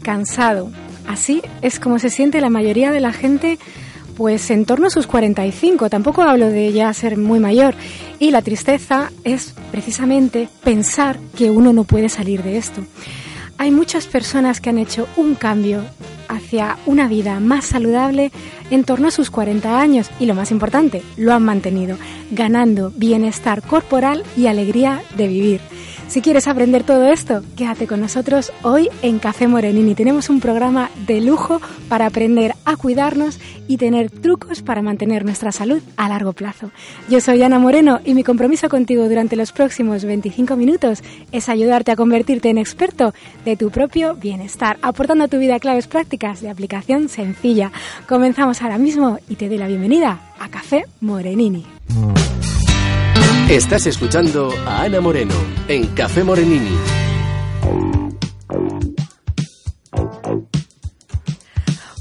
[0.00, 0.70] cansado.
[1.06, 3.58] Así es como se siente la mayoría de la gente
[4.16, 7.74] pues en torno a sus 45, tampoco hablo de ya ser muy mayor.
[8.18, 12.82] Y la tristeza es precisamente pensar que uno no puede salir de esto.
[13.58, 15.82] Hay muchas personas que han hecho un cambio
[16.28, 18.32] hacia una vida más saludable
[18.70, 21.96] en torno a sus 40 años y lo más importante, lo han mantenido,
[22.30, 25.60] ganando bienestar corporal y alegría de vivir.
[26.08, 29.94] Si quieres aprender todo esto, quédate con nosotros hoy en Café Morenini.
[29.94, 35.50] Tenemos un programa de lujo para aprender a cuidarnos y tener trucos para mantener nuestra
[35.50, 36.70] salud a largo plazo.
[37.08, 41.90] Yo soy Ana Moreno y mi compromiso contigo durante los próximos 25 minutos es ayudarte
[41.90, 43.12] a convertirte en experto
[43.44, 47.72] de tu propio bienestar, aportando a tu vida claves prácticas de aplicación sencilla.
[48.08, 51.66] Comenzamos ahora mismo y te doy la bienvenida a Café Morenini.
[53.48, 55.34] Estás escuchando a Ana Moreno
[55.68, 56.76] en Café Morenini.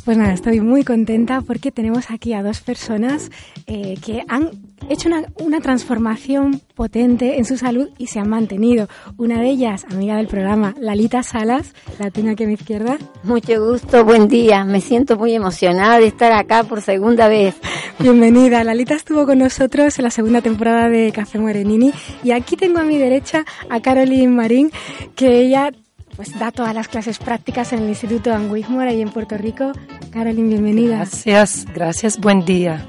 [0.05, 3.31] Pues nada, estoy muy contenta porque tenemos aquí a dos personas
[3.65, 4.51] eh, que han
[4.87, 8.87] hecho una, una, transformación potente en su salud y se han mantenido.
[9.17, 12.99] Una de ellas, amiga del programa, Lalita Salas, la tengo aquí a mi izquierda.
[13.23, 14.63] Mucho gusto, buen día.
[14.63, 17.55] Me siento muy emocionada de estar acá por segunda vez.
[17.97, 18.63] Bienvenida.
[18.63, 21.91] Lalita estuvo con nosotros en la segunda temporada de Café Morenini
[22.23, 24.69] y aquí tengo a mi derecha a Caroline Marín,
[25.15, 25.71] que ella
[26.15, 29.71] pues da todas las clases prácticas en el Instituto Ann Wigmore ahí en Puerto Rico.
[30.11, 30.97] Caroline, bienvenida.
[30.97, 32.85] Gracias, gracias, buen día.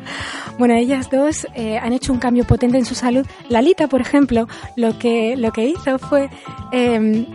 [0.59, 3.27] Bueno, ellas dos eh, han hecho un cambio potente en su salud.
[3.49, 6.31] Lalita, por ejemplo, lo que, lo que hizo fue...
[6.73, 7.27] Eh,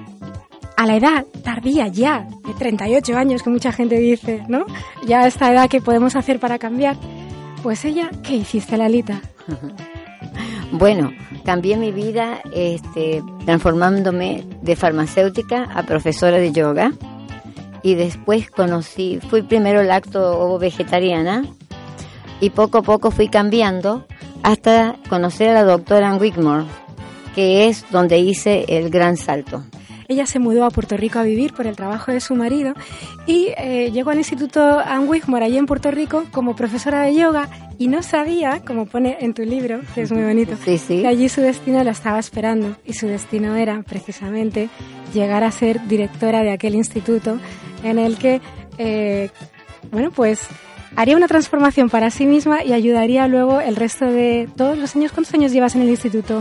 [0.77, 4.65] a la edad tardía ya, de 38 años, que mucha gente dice, ¿no?
[5.05, 6.97] Ya a esta edad que podemos hacer para cambiar.
[7.61, 9.21] Pues ella, ¿qué hiciste, Lalita?
[10.71, 11.11] Bueno,
[11.43, 16.93] cambié mi vida este, transformándome de farmacéutica a profesora de yoga
[17.83, 21.43] y después conocí, fui primero lacto vegetariana
[22.39, 24.05] y poco a poco fui cambiando
[24.43, 26.65] hasta conocer a la doctora Wigmore,
[27.35, 29.63] que es donde hice el gran salto.
[30.07, 32.73] Ella se mudó a Puerto Rico a vivir por el trabajo de su marido
[33.25, 37.49] y eh, llegó al Instituto Ann Wigmore allí en Puerto Rico como profesora de yoga
[37.81, 41.01] y no sabía, como pone en tu libro, que es muy bonito, sí, sí.
[41.01, 44.69] que allí su destino la estaba esperando y su destino era precisamente
[45.15, 47.39] llegar a ser directora de aquel instituto
[47.83, 48.39] en el que,
[48.77, 49.31] eh,
[49.91, 50.45] bueno, pues
[50.95, 55.11] haría una transformación para sí misma y ayudaría luego el resto de todos los años.
[55.11, 56.39] ¿Cuántos años llevas en el instituto?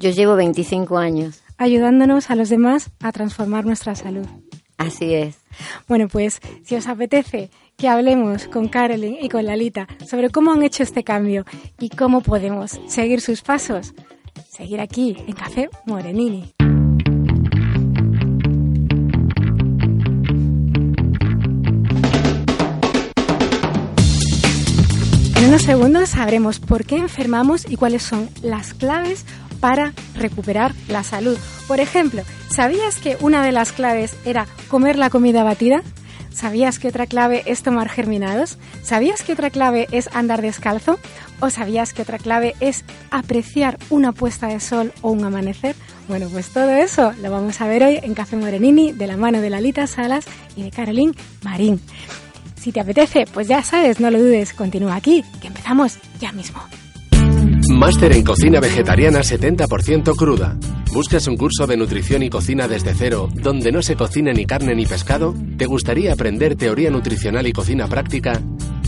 [0.00, 4.26] Yo llevo 25 años ayudándonos a los demás a transformar nuestra salud.
[4.76, 5.36] Así es.
[5.88, 10.62] Bueno, pues si os apetece que hablemos con Carolyn y con Lalita sobre cómo han
[10.62, 11.44] hecho este cambio
[11.78, 13.94] y cómo podemos seguir sus pasos,
[14.48, 16.54] seguir aquí en Café Morenini.
[25.36, 29.26] En unos segundos sabremos por qué enfermamos y cuáles son las claves
[29.64, 31.38] para recuperar la salud.
[31.66, 35.82] Por ejemplo, ¿sabías que una de las claves era comer la comida batida?
[36.30, 38.58] ¿Sabías que otra clave es tomar germinados?
[38.82, 40.98] ¿Sabías que otra clave es andar descalzo?
[41.40, 45.74] ¿O sabías que otra clave es apreciar una puesta de sol o un amanecer?
[46.08, 49.40] Bueno, pues todo eso lo vamos a ver hoy en Café Morenini de la mano
[49.40, 50.26] de Lalita Salas
[50.56, 51.80] y de Caroline Marín.
[52.54, 56.60] Si te apetece, pues ya sabes, no lo dudes, continúa aquí, que empezamos ya mismo.
[57.70, 60.56] Máster en cocina vegetariana 70% cruda.
[60.92, 64.74] ¿Buscas un curso de nutrición y cocina desde cero, donde no se cocine ni carne
[64.74, 65.34] ni pescado?
[65.56, 68.40] ¿Te gustaría aprender teoría nutricional y cocina práctica?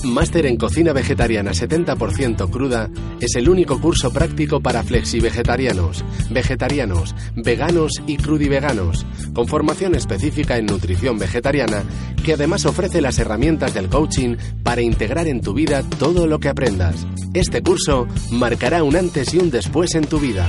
[0.04, 2.90] Máster en Cocina Vegetariana 70% cruda
[3.20, 10.66] es el único curso práctico para flexi-vegetarianos, vegetarianos, veganos y crudiveganos, con formación específica en
[10.66, 11.84] nutrición vegetariana
[12.24, 16.48] que además ofrece las herramientas del coaching para integrar en tu vida todo lo que
[16.48, 17.06] aprendas.
[17.34, 20.48] Este curso marcará un antes y un después en tu vida.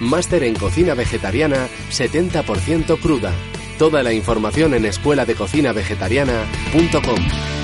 [0.00, 3.32] Máster en Cocina Vegetariana 70% cruda.
[3.78, 7.55] Toda la información en escueladecocinavegetariana.com.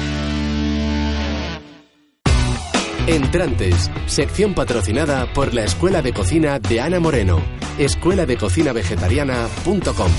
[3.07, 7.41] Entrantes, sección patrocinada por la Escuela de Cocina de Ana Moreno,
[7.77, 10.13] escueladecocinavegetariana.com.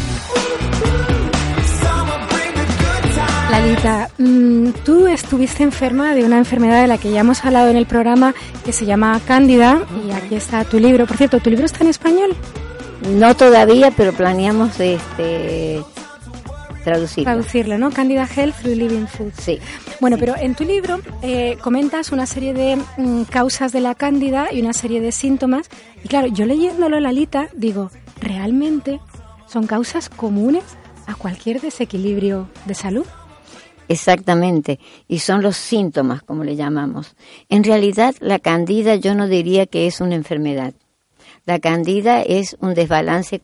[3.50, 7.78] Lalita, mmm, tú estuviste enferma de una enfermedad de la que ya hemos hablado en
[7.78, 8.36] el programa
[8.66, 11.08] que se llama Cándida y aquí está tu libro.
[11.08, 12.36] Por cierto, ¿tu libro está en español?
[13.16, 15.82] No todavía, pero planeamos este
[16.84, 17.32] traducirlo.
[17.32, 17.92] Traducirlo, ¿no?
[17.92, 19.32] Candida Health Through Living Food.
[19.38, 19.60] Sí.
[20.00, 24.52] Bueno, pero en tu libro eh, comentas una serie de mm, causas de la cándida
[24.52, 25.70] y una serie de síntomas.
[26.04, 27.90] Y claro, yo leyéndolo, Lalita, digo,
[28.22, 29.00] ¿realmente
[29.48, 30.64] son causas comunes
[31.08, 33.06] a cualquier desequilibrio de salud.
[33.88, 37.16] Exactamente, y son los síntomas, como le llamamos.
[37.50, 40.74] En realidad, la candida yo no diría que es una enfermedad.
[41.46, 43.36] La candida es un desbalance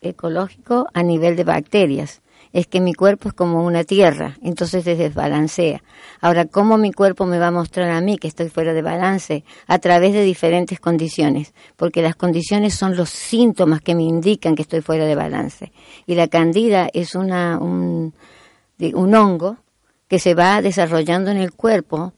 [0.00, 2.21] ecológico a nivel de bacterias.
[2.52, 5.82] Es que mi cuerpo es como una tierra, entonces se desbalancea.
[6.20, 9.44] Ahora, ¿cómo mi cuerpo me va a mostrar a mí que estoy fuera de balance?
[9.66, 14.62] A través de diferentes condiciones, porque las condiciones son los síntomas que me indican que
[14.62, 15.72] estoy fuera de balance.
[16.06, 18.14] Y la candida es una, un,
[18.78, 19.56] un hongo
[20.08, 22.12] que se va desarrollando en el cuerpo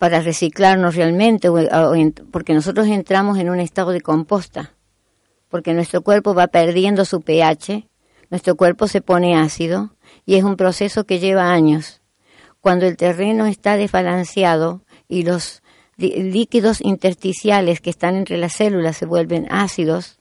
[0.00, 1.48] para reciclarnos realmente,
[2.30, 4.72] porque nosotros entramos en un estado de composta,
[5.50, 7.86] porque nuestro cuerpo va perdiendo su pH,
[8.30, 9.94] nuestro cuerpo se pone ácido
[10.24, 12.00] y es un proceso que lleva años.
[12.60, 15.62] Cuando el terreno está desbalanceado y los
[15.96, 20.18] líquidos intersticiales que están entre las células se vuelven ácidos,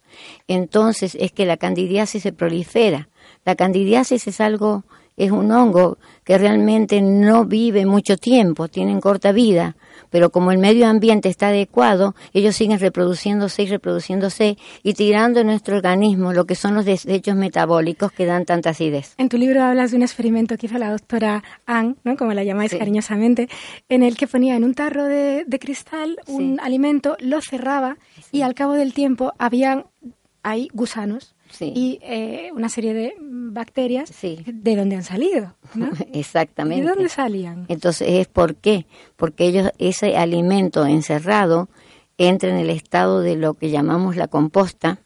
[0.48, 3.10] entonces es que la candidiasis se prolifera.
[3.46, 4.84] La candidiasis es algo
[5.20, 9.76] es un hongo que realmente no vive mucho tiempo, tienen corta vida,
[10.10, 15.48] pero como el medio ambiente está adecuado, ellos siguen reproduciéndose y reproduciéndose y tirando en
[15.48, 19.14] nuestro organismo lo que son los desechos metabólicos que dan tanta acidez.
[19.18, 22.16] En tu libro hablas de un experimento que hizo la doctora Ann, ¿no?
[22.16, 23.50] como la llamáis cariñosamente,
[23.90, 27.98] en el que ponía en un tarro de, cristal un alimento, lo cerraba
[28.32, 29.86] y al cabo del tiempo habían
[30.42, 35.56] hay gusanos y eh, una serie de bacterias de dónde han salido.
[36.14, 36.84] Exactamente.
[36.84, 37.66] ¿De dónde salían?
[37.68, 38.86] Entonces, ¿es por qué?
[39.16, 41.70] Porque ellos, ese alimento encerrado
[42.18, 45.00] entra en el estado de lo que llamamos la composta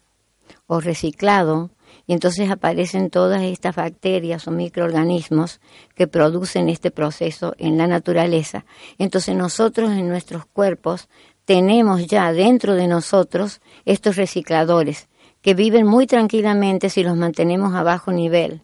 [0.66, 1.70] o reciclado,
[2.06, 5.60] y entonces aparecen todas estas bacterias o microorganismos
[5.94, 8.64] que producen este proceso en la naturaleza.
[8.98, 11.08] Entonces nosotros en nuestros cuerpos
[11.44, 15.08] tenemos ya dentro de nosotros estos recicladores
[15.44, 18.62] que viven muy tranquilamente si los mantenemos a bajo nivel,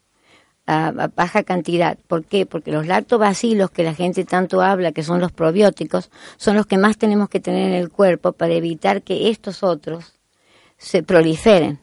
[0.67, 1.99] a, baja cantidad.
[2.09, 2.47] ¿Por qué?
[2.47, 6.79] Porque los lactobacilos que la gente tanto habla, que son los probióticos, son los que
[6.79, 10.19] más tenemos que tener en el cuerpo para evitar que estos otros
[10.79, 11.81] se proliferen.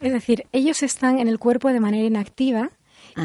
[0.00, 2.70] Es decir, ellos están en el cuerpo de manera inactiva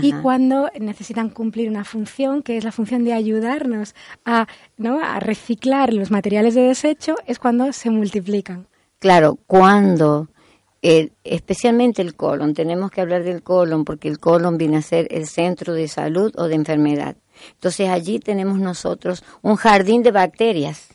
[0.02, 3.96] y cuando necesitan cumplir una función, que es la función de ayudarnos
[4.26, 5.00] a, ¿no?
[5.02, 8.68] a reciclar los materiales de desecho, es cuando se multiplican.
[9.00, 10.28] Claro, cuando
[11.24, 15.28] especialmente el colon, tenemos que hablar del colon porque el colon viene a ser el
[15.28, 17.16] centro de salud o de enfermedad.
[17.54, 20.90] Entonces allí tenemos nosotros un jardín de bacterias,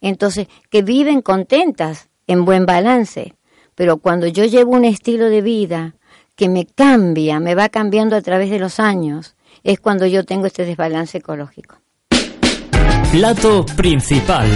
[0.00, 3.34] entonces que viven contentas, en buen balance,
[3.74, 5.94] pero cuando yo llevo un estilo de vida
[6.34, 10.46] que me cambia, me va cambiando a través de los años, es cuando yo tengo
[10.46, 11.76] este desbalance ecológico.
[13.12, 14.50] Plato principal.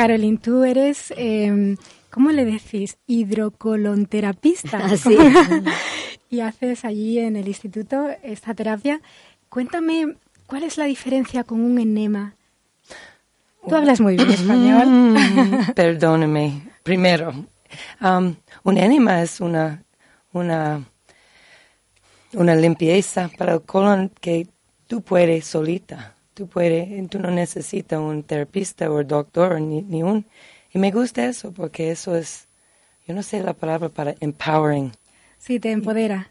[0.00, 1.76] Carolyn, tú eres, eh,
[2.08, 2.96] ¿cómo le decís?
[3.06, 4.78] Hidrocolonterapista.
[4.86, 5.14] Así.
[6.30, 9.02] y haces allí en el instituto esta terapia.
[9.50, 10.16] Cuéntame,
[10.46, 12.34] ¿cuál es la diferencia con un enema?
[13.68, 14.86] Tú hablas muy bien español.
[14.86, 16.62] Mm, perdóneme.
[16.82, 17.34] Primero,
[18.00, 18.34] um,
[18.64, 19.82] un enema es una,
[20.32, 20.82] una,
[22.32, 24.48] una limpieza para el colon que
[24.86, 30.24] tú puedes solita tú puedes, tú no necesitas un terapista o doctor ni, ni un...
[30.72, 32.48] Y me gusta eso porque eso es,
[33.06, 34.90] yo no sé la palabra para empowering.
[35.36, 36.30] Sí, te empodera.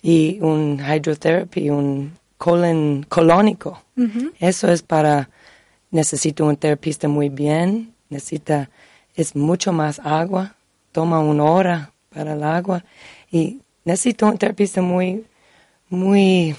[0.00, 3.82] Y un hydrotherapy, un colon colónico.
[4.38, 5.28] Eso es para,
[5.90, 8.70] necesito un terapista muy bien, necesita,
[9.16, 10.54] es mucho más agua,
[10.92, 12.84] toma una hora para el agua
[13.28, 15.24] y necesito un terapista muy,
[15.88, 16.54] muy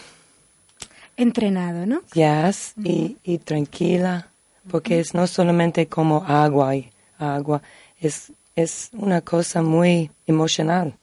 [1.22, 2.02] entrenado, ¿no?
[2.14, 4.30] Yes, y, y, tranquila,
[4.70, 7.62] porque es no solamente como agua y agua,
[8.00, 10.96] es, es una cosa muy emocional,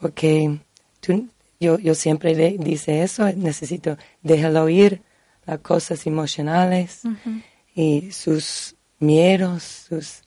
[0.00, 0.58] porque
[1.00, 1.28] tú,
[1.60, 5.00] yo, yo siempre le dice eso, necesito déjalo ir
[5.46, 7.02] las cosas emocionales
[7.74, 10.22] y sus miedos, sus,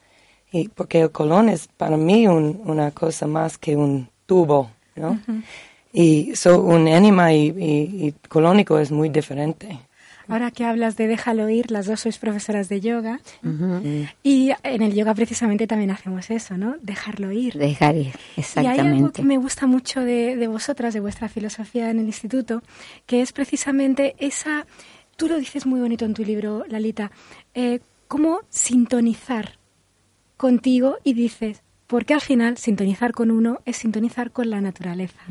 [0.51, 5.19] y porque el colon es para mí una cosa más que un tubo, ¿no?
[5.95, 9.79] Y so, un enema y, colónico es muy diferente.
[10.27, 13.21] Ahora que hablas de déjalo ir, las dos sois profesoras de yoga.
[14.23, 16.75] Y en el yoga precisamente también hacemos eso, ¿no?
[16.81, 17.53] Dejarlo ir.
[17.53, 18.81] Dejar ir, exactamente.
[18.83, 22.61] Y hay algo que me gusta mucho de, vosotras, de vuestra filosofía en el instituto,
[23.05, 24.65] que es precisamente esa,
[25.15, 27.11] tú lo dices muy bonito en tu libro, Lalita,
[27.53, 29.59] eh, cómo sintonizar
[30.35, 35.21] contigo y dices, porque al final sintonizar con uno es sintonizar con la naturaleza.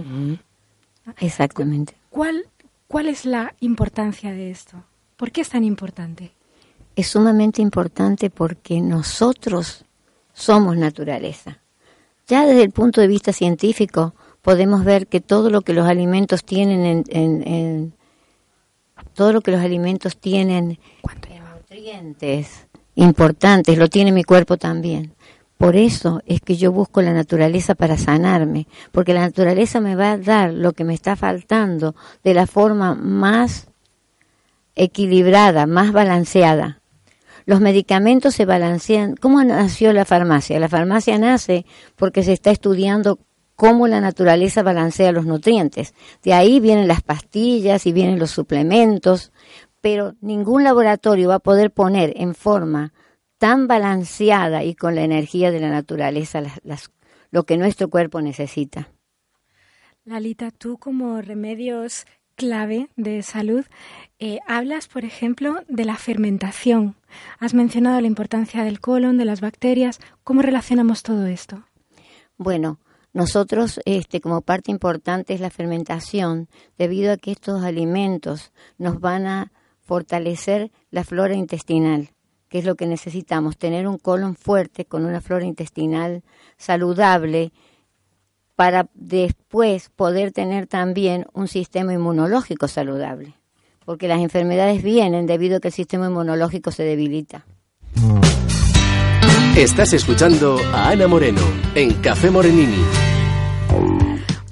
[1.19, 1.95] Exactamente.
[2.11, 2.47] ¿Cuál,
[2.89, 4.83] ¿Cuál es la importancia de esto?
[5.17, 6.33] ¿Por qué es tan importante?
[6.97, 9.85] es sumamente importante porque nosotros
[10.33, 11.59] somos naturaleza.
[12.27, 16.45] Ya desde el punto de vista científico podemos ver que todo lo que los alimentos
[16.45, 17.93] tienen en,
[19.15, 20.79] todo lo que los alimentos tienen
[21.55, 25.15] nutrientes importantes lo tiene mi cuerpo también.
[25.59, 30.13] Por eso es que yo busco la naturaleza para sanarme, porque la naturaleza me va
[30.13, 31.95] a dar lo que me está faltando
[32.25, 33.69] de la forma más
[34.75, 36.81] equilibrada, más balanceada.
[37.47, 39.17] Los medicamentos se balancean.
[39.17, 40.59] ¿Cómo nació la farmacia?
[40.59, 43.19] La farmacia nace porque se está estudiando
[43.55, 45.95] cómo la naturaleza balancea los nutrientes.
[46.23, 49.31] De ahí vienen las pastillas y vienen los suplementos,
[49.81, 52.93] pero ningún laboratorio va a poder poner en forma
[53.45, 56.43] tan balanceada y con la energía de la naturaleza
[57.31, 58.89] lo que nuestro cuerpo necesita.
[60.07, 63.67] Lalita, tú como remedios clave de salud,
[64.19, 66.97] eh, hablas, por ejemplo, de la fermentación.
[67.39, 70.01] Has mencionado la importancia del colon, de las bacterias.
[70.23, 71.65] ¿Cómo relacionamos todo esto?
[72.39, 72.79] Bueno,
[73.13, 76.49] nosotros, este, como parte importante es la fermentación,
[76.79, 82.09] debido a que estos alimentos nos van a fortalecer la flora intestinal,
[82.55, 86.23] que es lo que necesitamos, tener un colon fuerte con una flora intestinal
[86.57, 87.51] saludable
[88.55, 93.35] para después poder tener también un sistema inmunológico saludable,
[93.85, 97.45] porque las enfermedades vienen debido a que el sistema inmunológico se debilita.
[99.57, 101.43] Estás escuchando a Ana Moreno
[101.75, 103.04] en Café Morenini.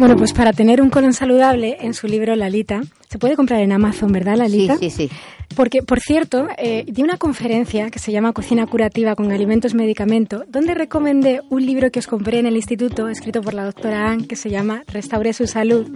[0.03, 3.71] Bueno, pues para tener un colon saludable en su libro Lalita, se puede comprar en
[3.71, 4.77] Amazon, ¿verdad, Lalita?
[4.77, 5.15] Sí, sí, sí.
[5.55, 10.43] Porque, por cierto, eh, di una conferencia que se llama Cocina Curativa con Alimentos Medicamento,
[10.49, 14.25] donde recomendé un libro que os compré en el instituto, escrito por la doctora Ann,
[14.25, 15.87] que se llama Restaure su salud.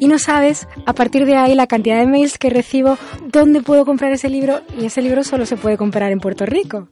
[0.00, 2.96] Y no sabes, a partir de ahí, la cantidad de mails que recibo,
[3.30, 6.88] dónde puedo comprar ese libro, y ese libro solo se puede comprar en Puerto Rico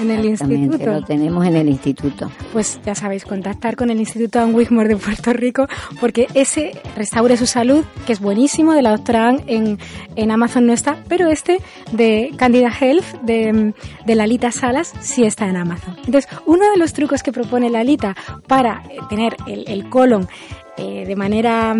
[0.00, 0.86] en el instituto.
[0.86, 2.30] Lo tenemos en el instituto.
[2.52, 5.66] Pues ya sabéis, contactar con el Instituto Ann Wigmore de Puerto Rico,
[6.00, 9.78] porque ese Restaure su Salud, que es buenísimo, de la doctora Ann, en,
[10.16, 11.58] en Amazon no está, pero este
[11.92, 13.74] de Candida Health, de,
[14.06, 15.96] de Lalita Salas, sí está en Amazon.
[16.04, 18.16] Entonces, uno de los trucos que propone Lalita
[18.46, 20.28] para eh, tener el, el colon
[20.76, 21.76] eh, de manera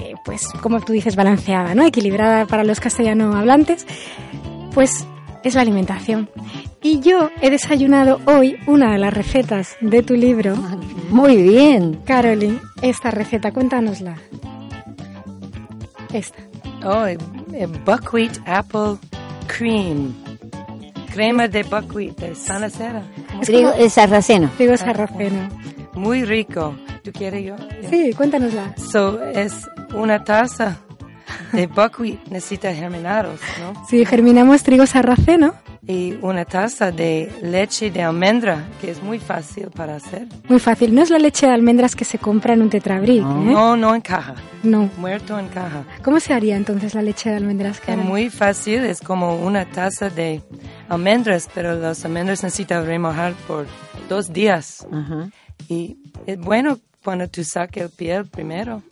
[0.00, 1.84] eh, pues como tú dices balanceada, ¿no?
[1.84, 3.86] equilibrada para los castellano hablantes,
[4.72, 5.06] pues
[5.44, 6.28] es la alimentación.
[6.82, 10.56] Y yo he desayunado hoy una de las recetas de tu libro.
[11.10, 12.00] Muy bien.
[12.04, 14.16] Caroline, esta receta, cuéntanosla.
[16.12, 16.42] Esta.
[16.84, 17.18] Oh, eh,
[17.52, 18.96] eh, buckwheat apple
[19.46, 20.14] cream.
[21.12, 23.02] Crema de buckwheat, de sarraceno.
[23.42, 23.88] Trigo como...
[23.88, 24.50] sarraceno.
[24.56, 25.48] Trigo sarraceno.
[25.94, 26.74] Muy rico.
[27.02, 27.56] ¿Tú quieres yo?
[27.88, 28.74] Sí, cuéntanosla.
[28.76, 30.78] So, es una taza
[31.52, 33.86] de buckwheat necesita germinados, ¿no?
[33.86, 35.54] Sí, germinamos trigo sarraceno.
[35.86, 40.26] Y una taza de leche de almendra, que es muy fácil para hacer.
[40.48, 40.94] Muy fácil.
[40.94, 43.52] No es la leche de almendras que se compra en un tetrabric, no, ¿eh?
[43.52, 44.34] No, no en caja.
[44.62, 44.88] No.
[44.96, 45.84] Muerto en caja.
[46.02, 47.82] ¿Cómo se haría entonces la leche de almendras?
[47.86, 48.84] Es muy fácil.
[48.84, 50.40] Es como una taza de
[50.88, 53.66] almendras, pero las almendras necesitan remojar por
[54.08, 54.86] dos días.
[55.68, 58.82] Y es bueno cuando tú saques el piel primero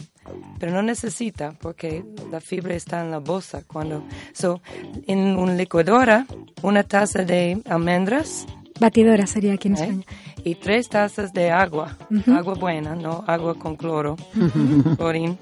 [0.63, 3.65] pero no necesita porque la fibra está en la bolsa.
[3.67, 4.61] Cuando, so,
[5.09, 6.25] en una licuadora,
[6.63, 8.47] una taza de almendras.
[8.79, 9.81] Batidora sería aquí en ¿eh?
[9.81, 10.05] España.
[10.45, 12.39] Y tres tazas de agua, uh -huh.
[12.39, 14.97] agua buena, no agua con cloro, uh -huh.
[14.97, 15.37] clorín.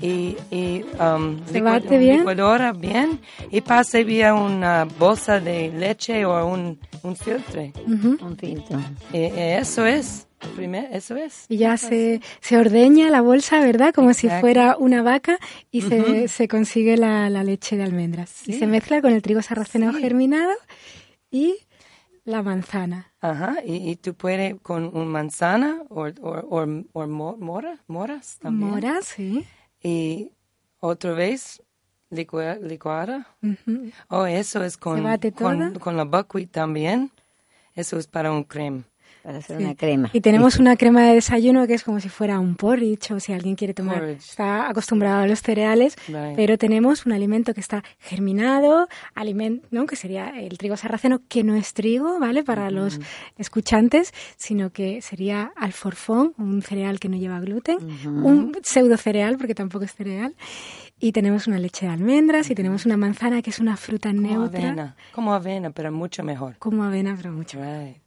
[0.00, 2.20] Y, y um, ¿Se bate bien?
[2.20, 7.60] licuadora bien y pase vía una bolsa de leche o un, un filtro.
[7.60, 8.22] Uh -huh.
[8.22, 8.78] Un filtro.
[9.12, 10.26] Y, y eso es.
[10.56, 11.46] Primer, eso es.
[11.48, 13.92] Y ya se, se ordeña la bolsa, ¿verdad?
[13.94, 14.36] Como Exacto.
[14.36, 15.38] si fuera una vaca
[15.70, 15.88] y uh -huh.
[16.22, 18.30] se, se, consigue la, la, leche de almendras.
[18.30, 18.52] Sí.
[18.52, 20.00] Y se mezcla con el trigo sarraceno sí.
[20.00, 20.52] germinado
[21.30, 21.56] y
[22.24, 23.12] la manzana.
[23.20, 28.70] Ajá, y, y tú puedes con una manzana o, o, o, o mora, moras también.
[28.70, 29.44] Moras, sí.
[29.82, 30.30] Y
[30.80, 31.62] otra vez
[32.10, 32.56] licuada.
[32.56, 33.26] licuada.
[33.42, 33.92] Uh -huh.
[34.08, 37.10] Oh, eso es con, con, con, la buckwheat también.
[37.74, 38.84] Eso es para un creme
[39.24, 39.64] para hacer sí.
[39.64, 40.10] una crema.
[40.12, 43.32] Y tenemos una crema de desayuno que es como si fuera un porridge o si
[43.32, 44.18] alguien quiere tomar, porridge.
[44.18, 46.36] está acostumbrado a los cereales, right.
[46.36, 49.86] pero tenemos un alimento que está germinado, alimento, ¿no?
[49.86, 52.44] que sería el trigo sarraceno, que no es trigo, ¿vale?
[52.44, 53.00] Para los
[53.38, 59.54] escuchantes, sino que sería alforfón, un cereal que no lleva gluten, un pseudo cereal, porque
[59.54, 60.36] tampoco es cereal,
[61.00, 64.20] y tenemos una leche de almendras y tenemos una manzana que es una fruta como
[64.20, 64.68] neutra.
[64.68, 64.96] Avena.
[65.12, 66.56] Como avena, pero mucho mejor.
[66.58, 68.03] Como avena, pero mucho right.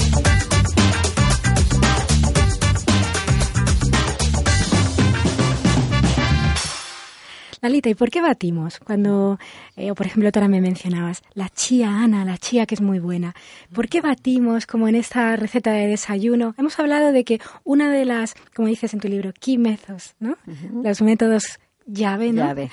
[7.75, 8.79] ¿Y por qué batimos?
[8.79, 9.38] Cuando,
[9.76, 12.81] eh, o por ejemplo, tú ahora me mencionabas la chía Ana, la chía que es
[12.81, 13.35] muy buena.
[13.73, 16.55] ¿Por qué batimos como en esta receta de desayuno?
[16.59, 20.37] Hemos hablado de que una de las, como dices en tu libro, key methods, ¿no?
[20.83, 22.43] Los métodos llave, ¿no?
[22.43, 22.71] Llave.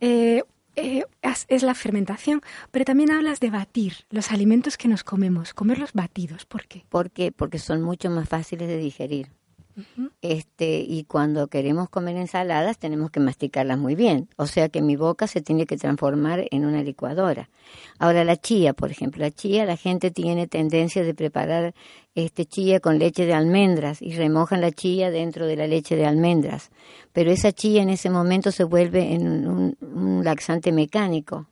[0.00, 0.42] Eh,
[0.76, 2.40] eh, es, es la fermentación,
[2.70, 6.46] pero también hablas de batir los alimentos que nos comemos, comerlos batidos.
[6.46, 6.84] ¿Por qué?
[6.88, 7.32] ¿Por qué?
[7.32, 9.28] Porque son mucho más fáciles de digerir.
[10.22, 14.96] Este, y cuando queremos comer ensaladas tenemos que masticarlas muy bien, o sea que mi
[14.96, 17.48] boca se tiene que transformar en una licuadora.
[17.98, 21.74] Ahora la chía, por ejemplo, la chía la gente tiene tendencia de preparar
[22.14, 26.06] este chía con leche de almendras y remojan la chía dentro de la leche de
[26.06, 26.70] almendras,
[27.12, 31.46] pero esa chía en ese momento se vuelve en un, un laxante mecánico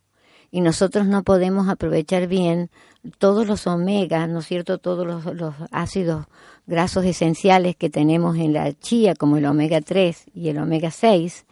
[0.51, 2.71] y nosotros no podemos aprovechar bien
[3.19, 4.79] todos los omegas, ¿no es cierto?
[4.79, 6.27] Todos los, ácidos
[6.67, 11.47] grasos esenciales que tenemos en la chía, como el omega 3 y el omega 6.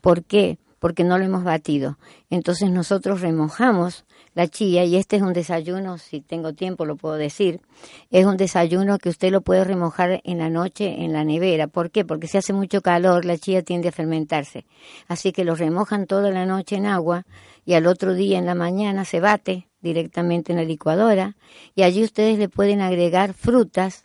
[0.00, 0.58] ¿Por qué?
[0.78, 1.98] Porque no lo hemos batido.
[2.30, 7.14] Entonces nosotros remojamos la chía y este es un desayuno, si tengo tiempo lo puedo
[7.14, 7.62] decir,
[8.10, 11.68] es un desayuno que usted lo puede remojar en la noche en la nevera.
[11.68, 12.04] ¿Por qué?
[12.04, 14.66] Porque si hace mucho calor la chía tiende a fermentarse.
[15.08, 17.24] Así que lo remojan toda la noche en agua
[17.66, 21.36] y al otro día en la mañana se bate directamente en la licuadora
[21.74, 24.04] y allí ustedes le pueden agregar frutas,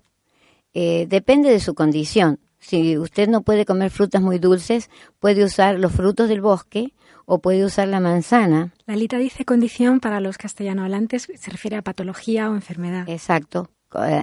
[0.73, 2.39] eh, depende de su condición.
[2.59, 6.93] Si usted no puede comer frutas muy dulces, puede usar los frutos del bosque
[7.25, 8.73] o puede usar la manzana.
[8.85, 13.07] Lalita dice condición para los castellano hablantes, se refiere a patología o enfermedad.
[13.07, 13.69] Exacto.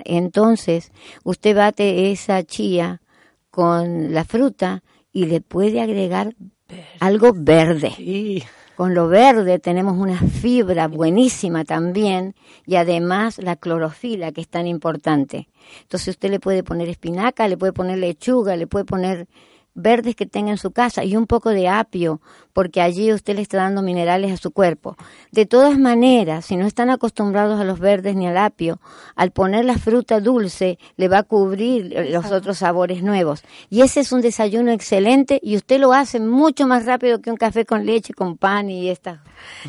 [0.04, 0.92] Entonces,
[1.24, 3.02] usted bate esa chía
[3.50, 6.34] con la fruta y le puede agregar
[6.68, 6.86] verde.
[7.00, 7.92] algo verde.
[7.96, 8.42] Sí.
[8.78, 14.68] Con lo verde tenemos una fibra buenísima también y además la clorofila que es tan
[14.68, 15.48] importante.
[15.82, 19.26] Entonces usted le puede poner espinaca, le puede poner lechuga, le puede poner
[19.74, 22.20] verdes que tenga en su casa y un poco de apio,
[22.58, 24.96] porque allí usted le está dando minerales a su cuerpo.
[25.30, 28.80] De todas maneras, si no están acostumbrados a los verdes ni al apio,
[29.14, 33.44] al poner la fruta dulce le va a cubrir los otros sabores nuevos.
[33.70, 37.36] Y ese es un desayuno excelente y usted lo hace mucho más rápido que un
[37.36, 39.22] café con leche, con pan y esta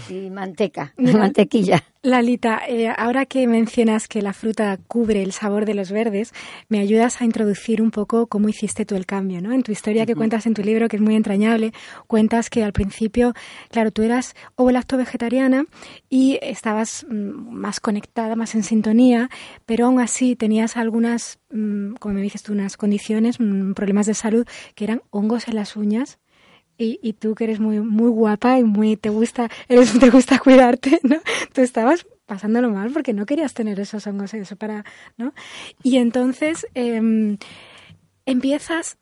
[0.09, 1.83] y manteca, Mira, mantequilla.
[2.01, 6.33] Lalita, eh, ahora que mencionas que la fruta cubre el sabor de los verdes,
[6.69, 9.51] me ayudas a introducir un poco cómo hiciste tú el cambio, ¿no?
[9.51, 11.73] En tu historia que cuentas en tu libro, que es muy entrañable,
[12.07, 13.33] cuentas que al principio,
[13.69, 15.65] claro, tú eras ovo-lacto vegetariana
[16.09, 19.29] y estabas mm, más conectada, más en sintonía,
[19.65, 24.13] pero aún así tenías algunas, mm, como me dices tú, unas condiciones, mm, problemas de
[24.13, 26.19] salud, que eran hongos en las uñas,
[26.81, 31.01] y, tú que eres muy muy guapa y muy te gusta eres, te gusta cuidarte
[31.03, 31.17] no
[31.51, 34.85] tú estabas pasándolo mal porque no querías tener esos hongos eso para
[35.17, 35.33] no
[35.83, 37.37] y entonces eh,
[38.25, 38.97] empiezas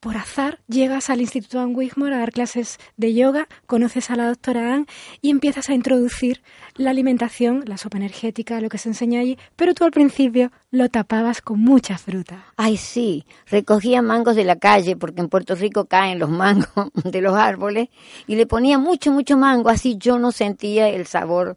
[0.00, 4.28] por azar llegas al Instituto Anne Wigmore a dar clases de yoga, conoces a la
[4.28, 4.86] doctora Anne
[5.20, 6.42] y empiezas a introducir
[6.76, 10.88] la alimentación, la sopa energética, lo que se enseña allí, pero tú al principio lo
[10.88, 12.44] tapabas con mucha fruta.
[12.56, 16.68] Ay, sí, recogía mangos de la calle, porque en Puerto Rico caen los mangos
[17.04, 17.88] de los árboles,
[18.26, 21.56] y le ponía mucho, mucho mango, así yo no sentía el sabor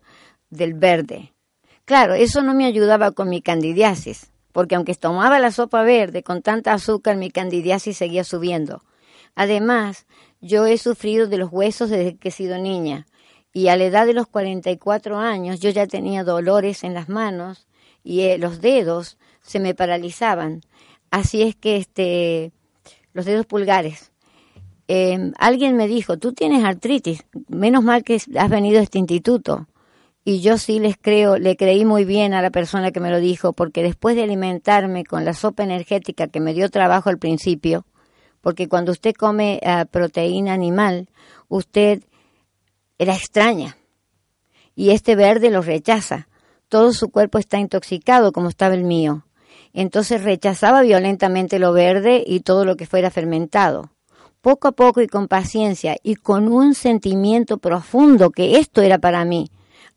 [0.50, 1.34] del verde.
[1.86, 6.42] Claro, eso no me ayudaba con mi candidiasis porque aunque tomaba la sopa verde con
[6.42, 8.84] tanta azúcar, mi candidiasis seguía subiendo.
[9.36, 10.06] Además,
[10.42, 13.06] yo he sufrido de los huesos desde que he sido niña,
[13.54, 17.68] y a la edad de los 44 años yo ya tenía dolores en las manos
[18.04, 20.62] y eh, los dedos se me paralizaban.
[21.10, 22.54] Así es que este,
[23.14, 24.12] los dedos pulgares.
[24.88, 29.68] Eh, alguien me dijo, tú tienes artritis, menos mal que has venido a este instituto.
[30.24, 33.20] Y yo sí les creo, le creí muy bien a la persona que me lo
[33.20, 37.86] dijo, porque después de alimentarme con la sopa energética que me dio trabajo al principio,
[38.42, 41.10] porque cuando usted come uh, proteína animal,
[41.48, 42.04] usted
[43.00, 43.78] la extraña.
[44.76, 46.28] Y este verde lo rechaza.
[46.70, 49.26] Todo su cuerpo está intoxicado como estaba el mío.
[49.74, 53.90] Entonces rechazaba violentamente lo verde y todo lo que fuera fermentado.
[54.42, 59.24] poco a poco y con paciencia y con un sentimiento profundo que esto era para
[59.24, 59.52] mí,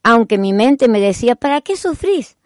[0.04, 2.36] aunque mi mente me decía, ¿para qué sufrís?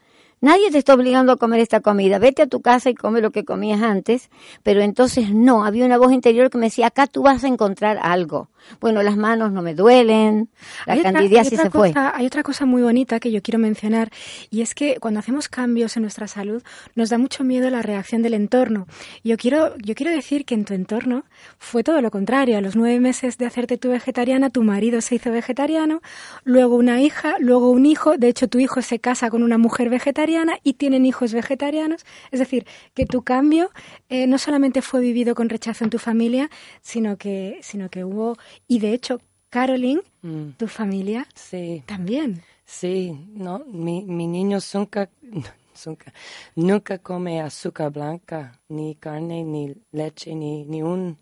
[0.41, 2.21] Nadie te está obligando a comer esta comida.
[2.21, 4.31] Vete a tu casa y come lo que comías antes.
[4.63, 7.99] Pero entonces no, había una voz interior que me decía, acá tú vas a encontrar
[8.01, 8.49] algo.
[8.81, 10.49] Bueno, las manos no me duelen,
[10.87, 11.93] la Hay otra- candidiasis hay se otra fue.
[12.15, 14.11] hay otra cosa muy bonita que yo quiero mencionar
[14.51, 16.63] y es que cuando hacemos cambios en nuestra salud
[16.95, 18.87] nos da mucho miedo la reacción del entorno.
[19.25, 21.25] Yo quiero, yo quiero decir que en tu entorno
[21.59, 22.59] fue todo lo contrario.
[22.59, 26.01] A los nueve meses de hacerte tú vegetariana, tu marido se hizo vegetariano,
[26.45, 28.17] luego una hija, luego un hijo.
[28.17, 32.05] De hecho, tu hijo se casa con una mujer vegetariana y tienen hijos vegetarianos.
[32.31, 33.71] Es decir, que tu cambio
[34.09, 38.37] eh, no solamente fue vivido con rechazo en tu familia, sino que, sino que hubo
[38.67, 42.43] y de hecho, Caroline, Mm, tu familia sí, también.
[42.65, 45.09] sí, no, mi, mi niño nunca,
[45.87, 46.13] nunca,
[46.57, 51.17] nunca come azúcar blanca, ni carne, ni leche, ni, ni un,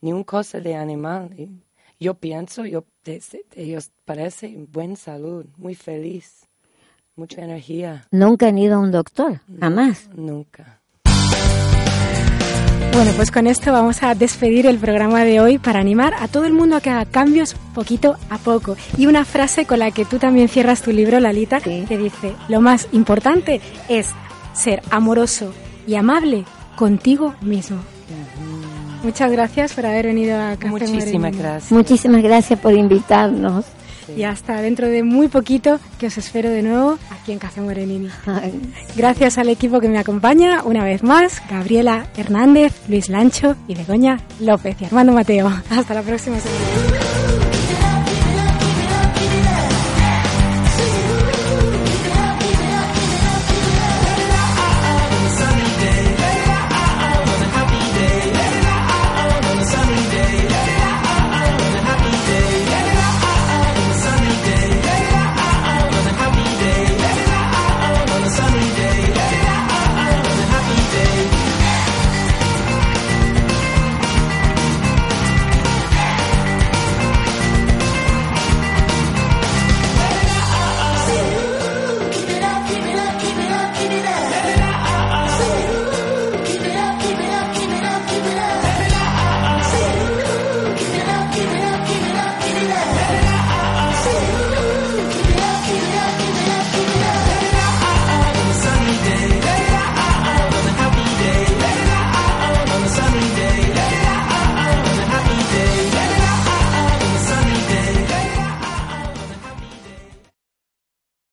[0.00, 1.32] ni un cosa de animal.
[1.38, 1.48] Y
[2.04, 6.48] yo pienso, yo, de- de- ellos parecen buena salud, muy feliz,
[7.16, 10.10] mucha energía, Nunca han ido a un doctor, jamás.
[10.14, 10.82] nunca.
[12.92, 16.44] Bueno, pues con esto vamos a despedir el programa de hoy para animar a todo
[16.44, 18.76] el mundo a que haga cambios poquito a poco.
[18.96, 21.84] Y una frase con la que tú también cierras tu libro, Lalita, Sí.
[21.88, 24.10] que dice, lo más importante es
[24.52, 25.52] ser amoroso
[25.86, 26.44] y amable
[26.76, 27.78] contigo mismo.
[29.02, 31.72] Muchas gracias por haber venido a Café Muchísimas gracias.
[31.72, 33.64] Muchísimas gracias por invitarnos.
[34.16, 38.08] Y hasta dentro de muy poquito que os espero de nuevo aquí en Café Morenini.
[38.96, 44.20] Gracias al equipo que me acompaña una vez más, Gabriela Hernández, Luis Lancho y Begoña
[44.40, 45.52] López y Armando Mateo.
[45.70, 47.03] Hasta la próxima semana.